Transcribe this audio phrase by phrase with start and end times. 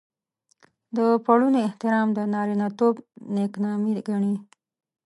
[0.95, 2.95] د پړوني احترام د نارينه توب
[3.35, 4.35] نېکنامي ګڼي.